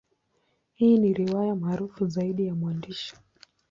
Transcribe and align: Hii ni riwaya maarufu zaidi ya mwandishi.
Hii 0.73 0.97
ni 0.97 1.13
riwaya 1.13 1.55
maarufu 1.55 2.07
zaidi 2.07 2.47
ya 2.47 2.55
mwandishi. 2.55 3.15